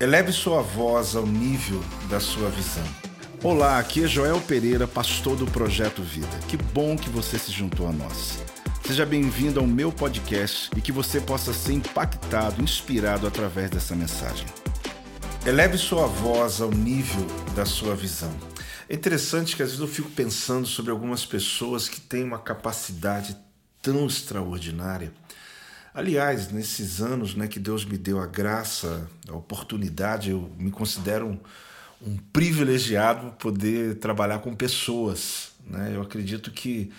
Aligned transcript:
Eleve 0.00 0.30
sua 0.30 0.62
voz 0.62 1.16
ao 1.16 1.26
nível 1.26 1.82
da 2.08 2.20
sua 2.20 2.48
visão. 2.50 2.84
Olá, 3.42 3.80
aqui 3.80 4.04
é 4.04 4.06
Joel 4.06 4.40
Pereira, 4.40 4.86
pastor 4.86 5.34
do 5.34 5.44
Projeto 5.44 6.02
Vida. 6.02 6.38
Que 6.46 6.56
bom 6.56 6.96
que 6.96 7.10
você 7.10 7.36
se 7.36 7.50
juntou 7.50 7.88
a 7.88 7.92
nós. 7.92 8.38
Seja 8.86 9.04
bem-vindo 9.04 9.58
ao 9.58 9.66
meu 9.66 9.90
podcast 9.90 10.70
e 10.76 10.80
que 10.80 10.92
você 10.92 11.20
possa 11.20 11.52
ser 11.52 11.72
impactado, 11.72 12.62
inspirado 12.62 13.26
através 13.26 13.70
dessa 13.70 13.96
mensagem. 13.96 14.46
Eleve 15.44 15.76
sua 15.76 16.06
voz 16.06 16.60
ao 16.60 16.70
nível 16.70 17.26
da 17.56 17.66
sua 17.66 17.96
visão. 17.96 18.32
É 18.88 18.94
interessante 18.94 19.56
que 19.56 19.64
às 19.64 19.70
vezes 19.70 19.80
eu 19.80 19.88
fico 19.88 20.10
pensando 20.10 20.68
sobre 20.68 20.92
algumas 20.92 21.26
pessoas 21.26 21.88
que 21.88 22.00
têm 22.00 22.22
uma 22.22 22.38
capacidade 22.38 23.36
tão 23.82 24.06
extraordinária. 24.06 25.12
Aliás, 25.94 26.50
nesses 26.52 27.00
anos 27.00 27.34
né, 27.34 27.48
que 27.48 27.58
Deus 27.58 27.84
me 27.84 27.98
deu 27.98 28.20
a 28.20 28.26
graça, 28.26 29.08
a 29.28 29.34
oportunidade, 29.34 30.30
eu 30.30 30.50
me 30.58 30.70
considero 30.70 31.26
um, 31.26 31.38
um 32.06 32.16
privilegiado 32.32 33.32
poder 33.32 33.96
trabalhar 33.96 34.38
com 34.40 34.54
pessoas. 34.54 35.52
Né? 35.66 35.92
Eu 35.94 36.02
acredito 36.02 36.50
que 36.50 36.92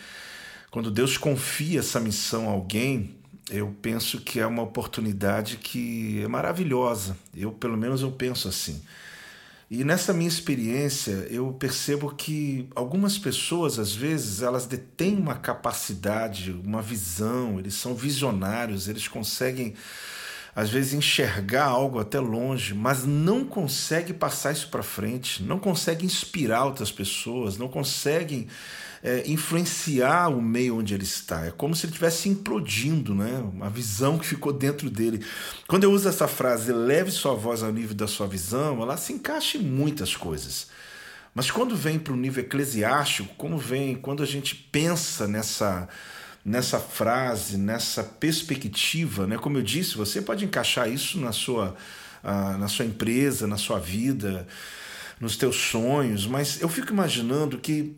quando 0.72 0.92
Deus 0.92 1.18
confia 1.18 1.80
essa 1.80 2.00
missão 2.00 2.50
a 2.50 2.52
alguém, 2.52 3.16
eu 3.50 3.76
penso 3.82 4.22
que 4.22 4.40
é 4.40 4.46
uma 4.46 4.62
oportunidade 4.62 5.58
que 5.58 6.22
é 6.22 6.28
maravilhosa. 6.28 7.18
Eu, 7.36 7.52
pelo 7.52 7.78
menos, 7.78 8.02
eu 8.02 8.12
penso 8.12 8.48
assim. 8.48 8.82
E 9.72 9.84
nessa 9.84 10.12
minha 10.12 10.28
experiência, 10.28 11.28
eu 11.30 11.54
percebo 11.54 12.10
que 12.16 12.68
algumas 12.74 13.20
pessoas, 13.20 13.78
às 13.78 13.94
vezes, 13.94 14.42
elas 14.42 14.66
detêm 14.66 15.16
uma 15.16 15.36
capacidade, 15.36 16.52
uma 16.52 16.82
visão, 16.82 17.60
eles 17.60 17.76
são 17.76 17.94
visionários, 17.94 18.88
eles 18.88 19.08
conseguem, 19.08 19.76
às 20.56 20.72
vezes, 20.72 20.96
enxergar 20.96 21.66
algo 21.66 22.00
até 22.00 22.20
longe, 22.20 22.74
mas 22.74 23.06
não 23.06 23.46
conseguem 23.46 24.16
passar 24.16 24.54
isso 24.54 24.70
para 24.70 24.82
frente, 24.82 25.44
não 25.44 25.60
conseguem 25.60 26.08
inspirar 26.08 26.66
outras 26.66 26.92
pessoas, 26.92 27.56
não 27.56 27.68
conseguem 27.68 28.48
é, 29.04 29.24
influenciar 29.28 30.30
o 30.30 30.42
meio 30.42 30.78
onde 30.78 30.94
ele 30.94 31.04
está. 31.04 31.46
É 31.46 31.52
como 31.52 31.76
se 31.76 31.86
ele 31.86 31.92
estivesse 31.92 32.30
implodindo, 32.30 33.16
né? 33.16 33.38
uma 33.54 33.70
visão 33.70 34.18
que 34.18 34.26
ficou 34.26 34.52
dentro 34.52 34.90
dele. 34.90 35.26
Quando 35.68 35.84
eu 35.84 35.92
uso 35.92 36.08
essa 36.08 36.28
frase, 36.28 36.72
leve 36.72 37.12
sua 37.12 37.34
voz 37.34 37.64
ao 37.64 37.72
nível 37.72 37.96
da 37.96 38.08
sua 38.08 38.28
visão, 38.28 38.82
ela 38.82 38.98
se 38.98 39.14
encaixa 39.14 39.58
em 39.58 39.62
muitas 39.62 40.16
coisas. 40.16 40.68
Mas 41.34 41.50
quando 41.50 41.76
vem 41.76 42.00
para 42.00 42.14
o 42.14 42.18
nível 42.18 42.44
eclesiástico, 42.44 43.34
como 43.38 43.58
vem, 43.58 43.96
quando 43.96 44.24
a 44.24 44.26
gente 44.26 44.56
pensa 44.56 45.28
nessa 45.28 45.88
nessa 46.44 46.80
frase, 46.80 47.58
nessa 47.58 48.02
perspectiva, 48.04 49.28
né? 49.28 49.38
Como 49.38 49.58
eu 49.58 49.62
disse, 49.62 49.96
você 49.96 50.22
pode 50.22 50.46
encaixar 50.46 50.90
isso 50.90 51.20
na 51.20 51.32
sua, 51.32 51.76
uh, 52.24 52.58
na 52.58 52.68
sua 52.68 52.86
empresa, 52.86 53.46
na 53.46 53.58
sua 53.58 53.78
vida, 53.78 54.48
nos 55.20 55.36
teus 55.36 55.58
sonhos, 55.58 56.26
mas 56.26 56.62
eu 56.62 56.70
fico 56.70 56.92
imaginando 56.92 57.58
que 57.58 57.96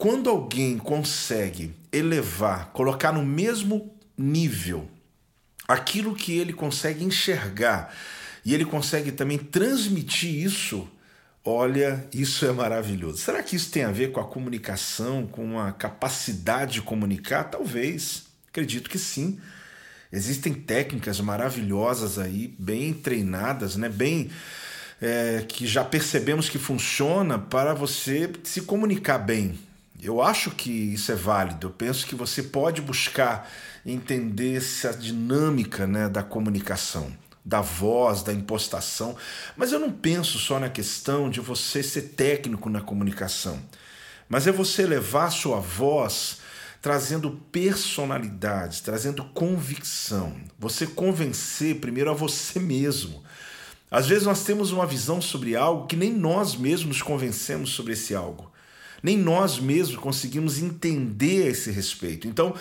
quando 0.00 0.30
alguém 0.30 0.78
consegue 0.78 1.74
elevar, 1.92 2.70
colocar 2.72 3.12
no 3.12 3.22
mesmo 3.22 3.94
nível 4.16 4.88
aquilo 5.68 6.14
que 6.14 6.38
ele 6.38 6.54
consegue 6.54 7.04
enxergar 7.04 7.94
e 8.42 8.54
ele 8.54 8.64
consegue 8.64 9.12
também 9.12 9.36
transmitir 9.36 10.34
isso, 10.34 10.88
olha, 11.44 12.08
isso 12.14 12.46
é 12.46 12.50
maravilhoso. 12.50 13.18
Será 13.18 13.42
que 13.42 13.54
isso 13.54 13.70
tem 13.70 13.84
a 13.84 13.92
ver 13.92 14.10
com 14.10 14.20
a 14.20 14.26
comunicação, 14.26 15.26
com 15.26 15.60
a 15.60 15.70
capacidade 15.70 16.72
de 16.72 16.82
comunicar? 16.82 17.44
Talvez, 17.44 18.24
acredito 18.48 18.88
que 18.88 18.98
sim. 18.98 19.38
Existem 20.10 20.54
técnicas 20.54 21.20
maravilhosas 21.20 22.18
aí, 22.18 22.54
bem 22.58 22.94
treinadas, 22.94 23.76
né? 23.76 23.90
bem 23.90 24.30
é, 24.98 25.44
que 25.46 25.66
já 25.66 25.84
percebemos 25.84 26.48
que 26.48 26.58
funciona 26.58 27.38
para 27.38 27.74
você 27.74 28.32
se 28.42 28.62
comunicar 28.62 29.18
bem. 29.18 29.68
Eu 30.02 30.22
acho 30.22 30.50
que 30.52 30.70
isso 30.70 31.12
é 31.12 31.14
válido. 31.14 31.66
Eu 31.66 31.70
penso 31.70 32.06
que 32.06 32.14
você 32.14 32.42
pode 32.42 32.80
buscar 32.80 33.50
entender 33.84 34.56
essa 34.56 34.92
dinâmica 34.92 35.86
né, 35.86 36.08
da 36.08 36.22
comunicação, 36.22 37.12
da 37.44 37.60
voz, 37.60 38.22
da 38.22 38.32
impostação. 38.32 39.14
Mas 39.56 39.72
eu 39.72 39.78
não 39.78 39.92
penso 39.92 40.38
só 40.38 40.58
na 40.58 40.70
questão 40.70 41.28
de 41.28 41.40
você 41.40 41.82
ser 41.82 42.02
técnico 42.02 42.70
na 42.70 42.80
comunicação, 42.80 43.60
mas 44.28 44.46
é 44.46 44.52
você 44.52 44.86
levar 44.86 45.26
a 45.26 45.30
sua 45.30 45.60
voz 45.60 46.38
trazendo 46.80 47.32
personalidade, 47.52 48.82
trazendo 48.82 49.22
convicção. 49.24 50.34
Você 50.58 50.86
convencer 50.86 51.78
primeiro 51.78 52.10
a 52.10 52.14
você 52.14 52.58
mesmo. 52.58 53.22
Às 53.90 54.06
vezes 54.06 54.24
nós 54.24 54.44
temos 54.44 54.72
uma 54.72 54.86
visão 54.86 55.20
sobre 55.20 55.56
algo 55.56 55.86
que 55.86 55.96
nem 55.96 56.10
nós 56.10 56.56
mesmos 56.56 57.02
convencemos 57.02 57.70
sobre 57.70 57.92
esse 57.92 58.14
algo 58.14 58.49
nem 59.02 59.16
nós 59.16 59.58
mesmos 59.58 59.96
conseguimos 59.96 60.60
entender 60.60 61.48
esse 61.48 61.70
respeito. 61.70 62.28
Então, 62.28 62.54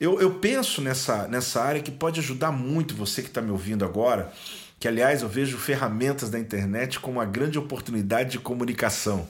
eu, 0.00 0.20
eu 0.20 0.34
penso 0.34 0.80
nessa, 0.80 1.28
nessa 1.28 1.62
área 1.62 1.80
que 1.80 1.90
pode 1.90 2.20
ajudar 2.20 2.50
muito 2.50 2.94
você 2.94 3.22
que 3.22 3.28
está 3.28 3.40
me 3.40 3.50
ouvindo 3.50 3.84
agora, 3.84 4.32
que 4.80 4.88
aliás 4.88 5.22
eu 5.22 5.28
vejo 5.28 5.56
ferramentas 5.58 6.28
da 6.28 6.38
internet 6.38 6.98
como 6.98 7.18
uma 7.18 7.24
grande 7.24 7.58
oportunidade 7.58 8.32
de 8.32 8.38
comunicação. 8.38 9.28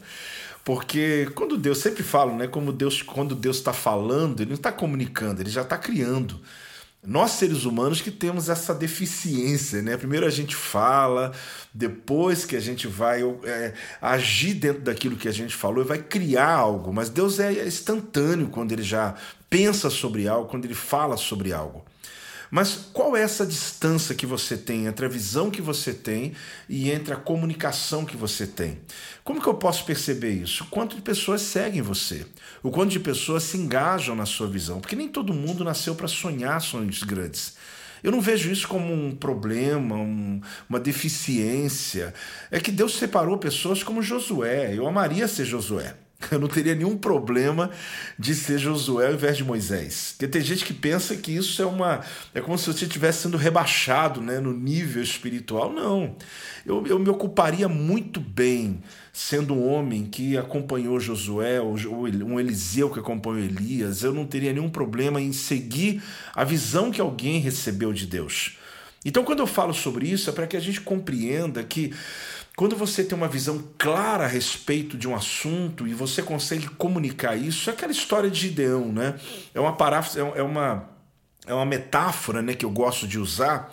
Porque 0.65 1.29
quando 1.35 1.59
Deus, 1.59 1.79
sempre 1.79 2.03
falo, 2.03 2.37
né? 2.37 2.47
Como 2.47 2.73
Deus, 2.73 3.03
quando 3.03 3.35
Deus 3.35 3.57
está 3.57 3.73
falando, 3.73 4.41
ele 4.41 4.51
não 4.51 4.57
está 4.57 4.71
comunicando, 4.71 5.43
ele 5.43 5.51
já 5.51 5.63
está 5.63 5.77
criando. 5.77 6.41
Nós, 7.05 7.33
seres 7.33 7.65
humanos, 7.65 8.01
que 8.01 8.13
temos 8.13 8.49
essa 8.49 8.73
deficiência, 8.73 9.83
né? 9.83 9.97
Primeiro 9.97 10.25
a 10.25 10.31
gente 10.31 10.55
fala, 10.55 11.33
depois 11.75 12.45
que 12.45 12.55
a 12.55 12.61
gente 12.61 12.87
vai 12.87 13.23
é, 13.43 13.75
agir 14.01 14.55
dentro 14.55 14.83
daquilo 14.83 15.17
que 15.17 15.27
a 15.27 15.33
gente 15.33 15.53
falou 15.53 15.83
e 15.83 15.87
vai 15.87 15.99
criar 15.99 16.49
algo. 16.49 16.93
Mas 16.93 17.09
Deus 17.11 17.41
é 17.41 17.67
instantâneo 17.67 18.49
quando 18.51 18.71
ele 18.71 18.85
já 18.85 19.17
pensa 19.51 19.91
sobre 19.91 20.29
algo, 20.29 20.49
quando 20.49 20.65
ele 20.65 20.75
fala 20.75 21.17
sobre 21.17 21.53
algo. 21.53 21.85
Mas 22.55 22.91
qual 22.93 23.17
é 23.17 23.23
essa 23.23 23.47
distância 23.47 24.15
que 24.15 24.27
você 24.27 24.59
tem 24.59 24.85
entre 24.85 25.07
a 25.07 25.09
visão 25.09 25.51
que 25.51 25.63
você 25.63 25.95
tem 25.95 26.35
e 26.69 26.91
entre 26.91 27.15
a 27.15 27.17
comunicação 27.17 28.05
que 28.05 28.15
você 28.15 28.47
tem? 28.47 28.79
Como 29.25 29.41
que 29.41 29.49
eu 29.49 29.55
posso 29.55 29.87
perceber 29.87 30.33
isso? 30.33 30.67
Quanto 30.67 30.95
de 30.95 31.01
pessoas 31.01 31.41
seguem 31.41 31.81
você? 31.81 32.27
O 32.63 32.71
quanto 32.71 32.91
de 32.91 33.01
pessoas 33.01 33.45
se 33.45 33.57
engajam 33.57 34.15
na 34.15 34.27
sua 34.27 34.47
visão? 34.47 34.83
Porque 34.83 34.95
nem 34.95 35.09
todo 35.09 35.33
mundo 35.33 35.65
nasceu 35.65 35.95
para 35.95 36.07
sonhar 36.07 36.61
sonhos 36.61 37.03
grandes. 37.03 37.57
Eu 38.03 38.13
não 38.13 38.21
vejo 38.21 38.53
isso 38.53 38.69
como 38.69 38.93
um 38.93 39.17
problema, 39.17 39.95
um, 39.95 40.39
uma 40.69 40.79
deficiência. 40.79 42.13
É 42.51 42.61
que 42.61 42.71
Deus 42.71 42.99
separou 42.99 43.39
pessoas 43.39 43.83
como 43.83 44.03
Josué. 44.03 44.77
Eu 44.77 44.87
amaria 44.87 45.27
ser 45.27 45.47
Josué. 45.47 45.95
Eu 46.31 46.39
não 46.39 46.49
teria 46.49 46.75
nenhum 46.75 46.97
problema 46.97 47.71
de 48.19 48.35
ser 48.35 48.59
Josué 48.59 49.07
ao 49.09 49.15
invés 49.15 49.37
de 49.37 49.45
Moisés. 49.45 50.13
Porque 50.13 50.29
tem 50.29 50.43
gente 50.43 50.65
que 50.65 50.73
pensa 50.73 51.17
que 51.17 51.35
isso 51.35 51.61
é 51.61 51.67
uma. 51.67 52.01
É 52.35 52.41
como 52.41 52.57
se 52.57 52.73
você 52.73 52.85
estivesse 52.85 53.23
sendo 53.23 53.37
rebaixado 53.37 54.21
né, 54.21 54.39
no 54.39 54.53
nível 54.53 55.03
espiritual. 55.03 55.73
Não. 55.73 56.17
Eu, 56.65 56.87
eu 56.87 56.99
me 56.99 57.09
ocuparia 57.09 57.69
muito 57.69 58.21
bem 58.21 58.81
sendo 59.13 59.55
um 59.55 59.69
homem 59.69 60.05
que 60.05 60.39
acompanhou 60.39 60.99
Josué, 60.99 61.61
ou 61.61 61.75
um 61.75 62.41
Eliseu 62.41 62.89
que 62.89 62.99
acompanhou 62.99 63.41
Elias. 63.41 64.03
Eu 64.03 64.15
não 64.15 64.25
teria 64.25 64.53
nenhum 64.53 64.71
problema 64.71 65.21
em 65.21 65.33
seguir 65.33 66.03
a 66.35 66.45
visão 66.45 66.91
que 66.91 67.01
alguém 67.01 67.41
recebeu 67.41 67.93
de 67.93 68.07
Deus. 68.07 68.57
Então, 69.05 69.25
quando 69.25 69.41
eu 69.41 69.47
falo 69.47 69.75
sobre 69.75 70.09
isso, 70.09 70.31
é 70.31 70.33
para 70.33 70.47
que 70.47 70.57
a 70.57 70.61
gente 70.61 70.81
compreenda 70.81 71.63
que 71.63 71.93
quando 72.57 72.77
você 72.77 73.03
tem 73.03 73.17
uma 73.17 73.29
visão 73.29 73.65
clara 73.79 74.25
a 74.25 74.29
respeito 74.29 74.99
de 74.99 75.09
um 75.09 75.15
assunto 75.15 75.87
e 75.87 75.95
você 75.95 76.23
consegue 76.23 76.69
comunicar 76.69 77.35
isso, 77.35 77.71
é 77.71 77.73
aquela 77.73 77.93
história 77.93 78.31
de 78.31 78.41
Gideão, 78.41 78.93
né? 78.93 79.19
É 79.55 79.61
uma 79.61 79.75
paráfrase, 79.75 80.21
é, 80.21 80.41
é 80.41 80.43
uma, 80.43 80.89
é 81.47 81.55
uma 81.55 81.65
metáfora 81.65 82.43
né, 82.43 82.55
que 82.55 82.65
eu 82.65 82.71
gosto 82.71 83.09
de 83.09 83.19
usar, 83.19 83.71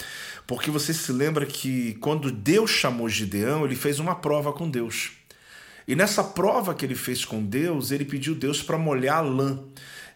porque 0.48 0.72
você 0.72 0.94
se 0.94 1.12
lembra 1.12 1.46
que 1.46 1.96
quando 1.96 2.32
Deus 2.32 2.72
chamou 2.72 3.10
Gideão, 3.10 3.66
ele 3.66 3.76
fez 3.76 4.00
uma 4.00 4.16
prova 4.16 4.54
com 4.54 4.70
Deus. 4.70 5.12
E 5.86 5.96
nessa 5.96 6.24
prova 6.24 6.74
que 6.74 6.86
ele 6.86 6.96
fez 6.96 7.26
com 7.26 7.44
Deus, 7.44 7.92
ele 7.92 8.06
pediu 8.06 8.34
Deus 8.34 8.62
para 8.62 8.78
molhar 8.78 9.18
a 9.18 9.22
lã. 9.22 9.60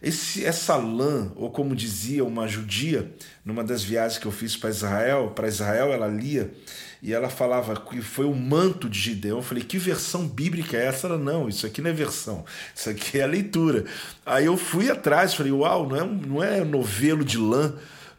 Esse, 0.04 0.44
essa 0.44 0.76
lã, 0.76 1.32
ou 1.34 1.50
como 1.50 1.74
dizia 1.74 2.22
uma 2.22 2.46
judia, 2.46 3.10
numa 3.42 3.64
das 3.64 3.82
viagens 3.82 4.18
que 4.18 4.26
eu 4.26 4.30
fiz 4.30 4.54
para 4.54 4.68
Israel, 4.68 5.32
para 5.34 5.48
Israel 5.48 5.94
ela 5.94 6.06
lia 6.06 6.52
e 7.02 7.14
ela 7.14 7.30
falava 7.30 7.74
que 7.74 8.02
foi 8.02 8.26
o 8.26 8.34
manto 8.34 8.86
de 8.86 8.98
Gideão. 8.98 9.38
Eu 9.38 9.42
falei, 9.42 9.64
que 9.64 9.78
versão 9.78 10.28
bíblica 10.28 10.76
é 10.76 10.88
essa? 10.88 11.06
Ela, 11.06 11.16
não, 11.16 11.48
isso 11.48 11.64
aqui 11.64 11.80
não 11.80 11.88
é 11.88 11.92
versão, 11.94 12.44
isso 12.74 12.90
aqui 12.90 13.18
é 13.18 13.22
a 13.22 13.26
leitura. 13.26 13.86
Aí 14.26 14.44
eu 14.44 14.58
fui 14.58 14.90
atrás, 14.90 15.32
falei, 15.32 15.52
uau, 15.52 15.88
não 15.88 15.96
é, 15.96 16.04
não 16.04 16.42
é 16.42 16.62
novelo 16.62 17.24
de 17.24 17.38
lã, 17.38 17.72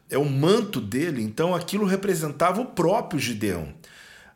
é 0.09 0.17
o 0.17 0.25
manto 0.25 0.81
dele. 0.81 1.21
Então 1.21 1.53
aquilo 1.53 1.85
representava 1.85 2.61
o 2.61 2.65
próprio 2.65 3.19
Gideão. 3.19 3.71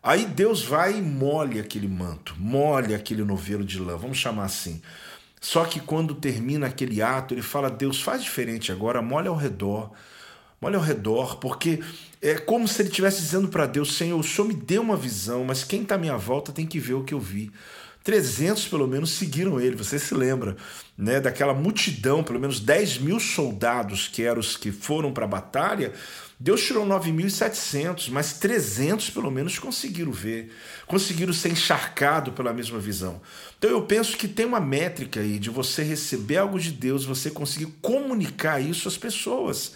Aí 0.04 0.28
Deus 0.28 0.64
vai 0.64 1.00
e 1.00 1.02
molha 1.02 1.62
aquele 1.62 1.88
manto, 1.88 2.36
molha 2.38 2.96
aquele 2.96 3.24
novelo 3.24 3.64
de 3.66 3.80
lã, 3.80 3.98
vamos 3.98 4.20
chamar 4.20 4.46
assim. 4.46 4.80
Só 5.40 5.66
que 5.66 5.80
quando 5.80 6.16
termina 6.16 6.68
aquele 6.68 7.02
ato, 7.02 7.34
ele 7.34 7.42
fala: 7.42 7.70
Deus, 7.70 8.02
faz 8.02 8.24
diferente 8.24 8.72
agora, 8.72 9.02
molha 9.02 9.30
ao 9.30 9.36
redor 9.36 9.92
olha 10.62 10.78
ao 10.78 10.84
redor, 10.84 11.38
porque 11.38 11.80
é 12.22 12.36
como 12.36 12.68
se 12.68 12.82
ele 12.82 12.90
estivesse 12.90 13.22
dizendo 13.22 13.48
para 13.48 13.66
Deus: 13.66 13.96
Senhor, 13.96 14.20
o 14.20 14.24
Senhor 14.24 14.48
me 14.48 14.54
deu 14.54 14.82
uma 14.82 14.98
visão, 14.98 15.44
mas 15.46 15.64
quem 15.64 15.84
está 15.84 15.96
à 15.96 15.98
minha 15.98 16.18
volta 16.18 16.52
tem 16.52 16.66
que 16.66 16.80
ver 16.80 16.96
o 16.96 17.04
que 17.04 17.14
eu 17.14 17.20
vi. 17.20 17.52
300 18.10 18.68
pelo 18.68 18.88
menos 18.88 19.12
seguiram 19.12 19.62
ele. 19.62 19.76
Você 19.76 20.00
se 20.00 20.16
lembra 20.16 20.58
né, 20.98 21.20
daquela 21.20 21.54
multidão, 21.54 22.24
pelo 22.24 22.40
menos 22.40 22.60
10 22.60 22.98
mil 22.98 23.20
soldados 23.20 24.08
que 24.08 24.24
eram 24.24 24.40
os 24.40 24.58
que 24.58 24.72
foram 24.72 25.14
para 25.14 25.26
a 25.26 25.28
batalha. 25.28 25.94
Deus 26.40 26.66
tirou 26.66 26.88
9.700, 26.88 28.10
mas 28.10 28.34
300 28.40 29.12
pelo 29.12 29.30
menos 29.30 29.60
conseguiram 29.60 30.12
ver, 30.12 30.52
conseguiram 30.88 31.32
ser 31.32 31.50
encharcado 31.50 32.32
pela 32.32 32.52
mesma 32.52 32.80
visão. 32.80 33.22
Então 33.60 33.70
eu 33.70 33.84
penso 33.84 34.18
que 34.18 34.28
tem 34.28 34.48
uma 34.48 34.60
métrica 34.60 35.20
aí 35.20 35.38
de 35.38 35.52
você 35.52 35.84
receber 35.84 36.38
algo 36.38 36.60
de 36.60 36.72
Deus, 36.72 37.06
você 37.06 37.30
conseguir 37.30 37.68
comunicar 37.80 38.60
isso 38.60 38.88
às 38.88 38.98
pessoas. 38.98 39.74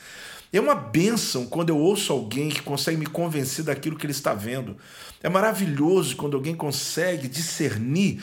É 0.53 0.61
uma 0.61 0.75
bênção 0.75 1.47
quando 1.47 1.69
eu 1.69 1.77
ouço 1.79 2.13
alguém 2.13 2.49
que 2.49 2.61
consegue 2.61 2.95
me 2.95 3.07
convencer 3.07 3.65
daquilo 3.65 3.97
que 3.97 4.05
ele 4.05 4.13
está 4.13 4.35
vendo. 4.35 4.77
É 5.23 5.27
maravilhoso 5.27 6.15
quando 6.15 6.37
alguém 6.37 6.53
consegue 6.53 7.27
discernir 7.27 8.21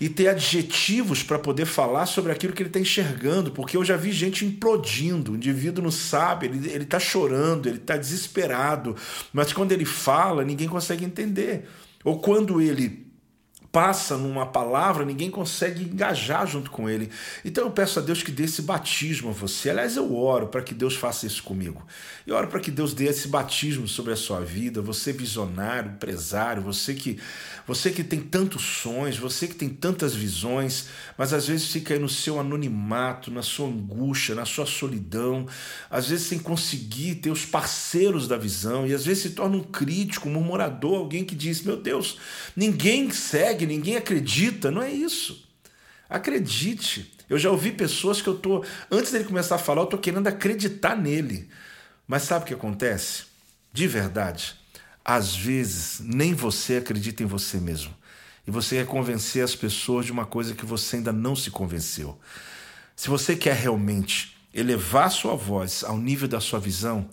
e 0.00 0.08
ter 0.08 0.28
adjetivos 0.28 1.24
para 1.24 1.36
poder 1.36 1.66
falar 1.66 2.06
sobre 2.06 2.30
aquilo 2.30 2.52
que 2.52 2.62
ele 2.62 2.68
está 2.68 2.78
enxergando, 2.78 3.50
porque 3.50 3.76
eu 3.76 3.84
já 3.84 3.96
vi 3.96 4.12
gente 4.12 4.44
implodindo, 4.44 5.32
o 5.32 5.36
indivíduo 5.36 5.82
não 5.82 5.90
sabe, 5.90 6.46
ele 6.46 6.84
está 6.84 7.00
chorando, 7.00 7.68
ele 7.68 7.78
está 7.78 7.96
desesperado, 7.96 8.94
mas 9.32 9.52
quando 9.52 9.72
ele 9.72 9.84
fala, 9.84 10.44
ninguém 10.44 10.68
consegue 10.68 11.04
entender. 11.04 11.68
Ou 12.04 12.20
quando 12.20 12.60
ele 12.60 13.03
passa 13.74 14.16
numa 14.16 14.46
palavra, 14.46 15.04
ninguém 15.04 15.28
consegue 15.28 15.82
engajar 15.82 16.46
junto 16.46 16.70
com 16.70 16.88
ele. 16.88 17.10
Então 17.44 17.64
eu 17.64 17.72
peço 17.72 17.98
a 17.98 18.02
Deus 18.02 18.22
que 18.22 18.30
dê 18.30 18.44
esse 18.44 18.62
batismo 18.62 19.30
a 19.30 19.32
você. 19.32 19.68
Aliás, 19.68 19.96
eu 19.96 20.16
oro 20.16 20.46
para 20.46 20.62
que 20.62 20.72
Deus 20.72 20.94
faça 20.94 21.26
isso 21.26 21.42
comigo. 21.42 21.84
E 22.24 22.30
oro 22.30 22.46
para 22.46 22.60
que 22.60 22.70
Deus 22.70 22.94
dê 22.94 23.06
esse 23.06 23.26
batismo 23.26 23.88
sobre 23.88 24.12
a 24.12 24.16
sua 24.16 24.38
vida, 24.38 24.80
você 24.80 25.12
visionário, 25.12 25.90
empresário, 25.90 26.62
você 26.62 26.94
que 26.94 27.18
você 27.66 27.90
que 27.90 28.04
tem 28.04 28.20
tantos 28.20 28.62
sonhos, 28.62 29.16
você 29.16 29.48
que 29.48 29.54
tem 29.54 29.70
tantas 29.70 30.14
visões, 30.14 30.88
mas 31.16 31.32
às 31.32 31.46
vezes 31.46 31.68
fica 31.68 31.94
aí 31.94 32.00
no 32.00 32.10
seu 32.10 32.38
anonimato, 32.38 33.30
na 33.30 33.40
sua 33.40 33.68
angústia, 33.68 34.34
na 34.34 34.44
sua 34.44 34.66
solidão, 34.66 35.46
às 35.90 36.10
vezes 36.10 36.26
sem 36.26 36.38
conseguir 36.38 37.16
ter 37.16 37.30
os 37.30 37.46
parceiros 37.46 38.28
da 38.28 38.36
visão, 38.36 38.86
e 38.86 38.92
às 38.92 39.06
vezes 39.06 39.22
se 39.22 39.30
torna 39.30 39.56
um 39.56 39.62
crítico, 39.62 40.28
um 40.28 40.32
murmurador, 40.32 40.98
alguém 40.98 41.24
que 41.24 41.34
diz: 41.34 41.62
Meu 41.62 41.78
Deus, 41.78 42.18
ninguém 42.54 43.10
segue, 43.10 43.63
ninguém 43.66 43.96
acredita. 43.96 44.70
Não 44.70 44.82
é 44.82 44.90
isso. 44.90 45.48
Acredite. 46.08 47.12
Eu 47.28 47.38
já 47.38 47.50
ouvi 47.50 47.72
pessoas 47.72 48.20
que 48.20 48.28
eu 48.28 48.36
tô, 48.36 48.64
antes 48.90 49.12
dele 49.12 49.24
começar 49.24 49.54
a 49.54 49.58
falar, 49.58 49.82
eu 49.82 49.86
tô 49.86 49.98
querendo 49.98 50.26
acreditar 50.26 50.96
nele. 50.96 51.48
Mas 52.06 52.22
sabe 52.22 52.44
o 52.44 52.46
que 52.46 52.54
acontece? 52.54 53.24
De 53.72 53.88
verdade 53.88 54.56
às 55.04 55.36
vezes, 55.36 56.00
nem 56.00 56.32
você 56.32 56.76
acredita 56.76 57.22
em 57.22 57.26
você 57.26 57.58
mesmo. 57.58 57.94
E 58.46 58.50
você 58.50 58.76
quer 58.76 58.86
convencer 58.86 59.44
as 59.44 59.54
pessoas 59.54 60.06
de 60.06 60.12
uma 60.12 60.24
coisa 60.24 60.54
que 60.54 60.64
você 60.64 60.96
ainda 60.96 61.12
não 61.12 61.36
se 61.36 61.50
convenceu. 61.50 62.18
Se 62.96 63.08
você 63.08 63.36
quer 63.36 63.54
realmente 63.54 64.36
elevar 64.52 65.10
sua 65.10 65.34
voz 65.34 65.84
ao 65.84 65.98
nível 65.98 66.26
da 66.26 66.40
sua 66.40 66.58
visão, 66.58 67.08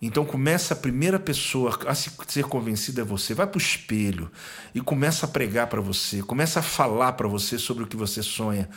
então 0.00 0.24
começa 0.24 0.74
a 0.74 0.76
primeira 0.76 1.18
pessoa 1.18 1.78
a 1.86 1.94
ser 1.94 2.44
convencida 2.44 3.00
é 3.00 3.04
você. 3.04 3.32
Vai 3.32 3.46
para 3.46 3.56
o 3.56 3.60
espelho 3.60 4.30
e 4.74 4.80
começa 4.80 5.24
a 5.24 5.28
pregar 5.28 5.66
para 5.68 5.80
você, 5.80 6.22
começa 6.22 6.60
a 6.60 6.62
falar 6.62 7.12
para 7.12 7.26
você 7.26 7.58
sobre 7.58 7.84
o 7.84 7.86
que 7.86 7.96
você 7.96 8.22
sonha. 8.22 8.68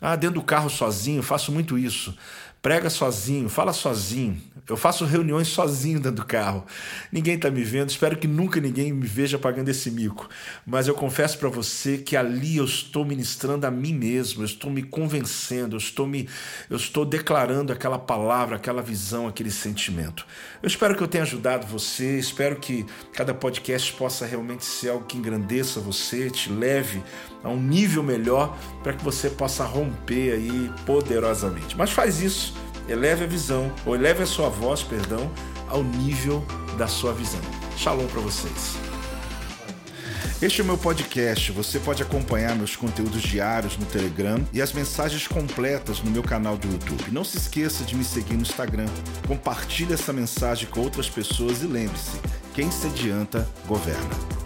Ah, 0.00 0.14
dentro 0.14 0.36
do 0.36 0.42
carro 0.42 0.70
sozinho, 0.70 1.22
faço 1.22 1.50
muito 1.50 1.76
isso 1.76 2.14
prega 2.60 2.90
sozinho, 2.90 3.48
fala 3.48 3.72
sozinho. 3.72 4.40
Eu 4.68 4.76
faço 4.76 5.06
reuniões 5.06 5.48
sozinho 5.48 5.98
dentro 5.98 6.16
do 6.16 6.26
carro. 6.26 6.66
Ninguém 7.10 7.36
está 7.36 7.50
me 7.50 7.64
vendo, 7.64 7.88
espero 7.88 8.18
que 8.18 8.28
nunca 8.28 8.60
ninguém 8.60 8.92
me 8.92 9.06
veja 9.06 9.38
pagando 9.38 9.70
esse 9.70 9.90
mico. 9.90 10.28
Mas 10.66 10.86
eu 10.86 10.94
confesso 10.94 11.38
para 11.38 11.48
você 11.48 11.96
que 11.96 12.14
ali 12.14 12.58
eu 12.58 12.66
estou 12.66 13.02
ministrando 13.02 13.66
a 13.66 13.70
mim 13.70 13.94
mesmo, 13.94 14.42
eu 14.42 14.44
estou 14.44 14.70
me 14.70 14.82
convencendo, 14.82 15.74
eu 15.74 15.78
estou 15.78 16.06
me 16.06 16.28
eu 16.68 16.76
estou 16.76 17.06
declarando 17.06 17.72
aquela 17.72 17.98
palavra, 17.98 18.56
aquela 18.56 18.82
visão, 18.82 19.26
aquele 19.26 19.50
sentimento. 19.50 20.26
Eu 20.62 20.66
espero 20.66 20.94
que 20.94 21.02
eu 21.02 21.08
tenha 21.08 21.22
ajudado 21.22 21.66
você, 21.66 22.18
espero 22.18 22.56
que 22.56 22.84
cada 23.14 23.32
podcast 23.32 23.90
possa 23.94 24.26
realmente 24.26 24.64
ser 24.64 24.90
algo 24.90 25.06
que 25.06 25.16
engrandeça 25.16 25.80
você, 25.80 26.28
te 26.28 26.50
leve 26.52 27.02
a 27.42 27.48
um 27.48 27.60
nível 27.60 28.02
melhor 28.02 28.56
para 28.82 28.92
que 28.92 29.04
você 29.04 29.30
possa 29.30 29.64
romper 29.64 30.32
aí 30.32 30.70
poderosamente. 30.84 31.76
Mas 31.76 31.90
faz 31.90 32.20
isso, 32.20 32.54
eleve 32.88 33.24
a 33.24 33.26
visão, 33.26 33.72
ou 33.84 33.94
eleve 33.94 34.22
a 34.22 34.26
sua 34.26 34.48
voz, 34.48 34.82
perdão, 34.82 35.30
ao 35.68 35.82
nível 35.82 36.44
da 36.76 36.86
sua 36.86 37.12
visão. 37.12 37.40
Shalom 37.76 38.06
para 38.06 38.20
vocês. 38.20 38.76
Este 40.40 40.60
é 40.60 40.64
o 40.64 40.66
meu 40.66 40.78
podcast. 40.78 41.50
Você 41.50 41.80
pode 41.80 42.00
acompanhar 42.00 42.54
meus 42.54 42.76
conteúdos 42.76 43.22
diários 43.22 43.76
no 43.76 43.84
Telegram 43.86 44.40
e 44.52 44.62
as 44.62 44.72
mensagens 44.72 45.26
completas 45.26 46.00
no 46.00 46.12
meu 46.12 46.22
canal 46.22 46.56
do 46.56 46.68
YouTube. 46.68 47.10
Não 47.10 47.24
se 47.24 47.38
esqueça 47.38 47.82
de 47.82 47.96
me 47.96 48.04
seguir 48.04 48.34
no 48.34 48.42
Instagram. 48.42 48.86
Compartilhe 49.26 49.94
essa 49.94 50.12
mensagem 50.12 50.68
com 50.68 50.80
outras 50.80 51.08
pessoas 51.08 51.62
e 51.62 51.66
lembre-se: 51.66 52.20
quem 52.54 52.70
se 52.70 52.86
adianta, 52.86 53.48
governa. 53.66 54.37